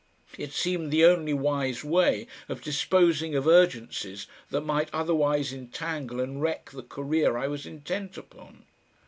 It 0.35 0.51
seemed 0.51 0.89
the 0.89 1.05
only 1.05 1.31
wise 1.31 1.83
way 1.83 2.25
of 2.49 2.63
disposing 2.63 3.35
of 3.35 3.45
urgencies 3.45 4.25
that 4.49 4.61
might 4.65 4.89
otherwise 4.91 5.53
entangle 5.53 6.19
and 6.19 6.41
wreck 6.41 6.71
the 6.71 6.81
career 6.81 7.37
I 7.37 7.45
was 7.45 7.67
intent 7.67 8.17
upon. 8.17 8.65